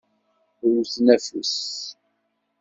Wwten 0.63 1.05
afus. 1.15 1.55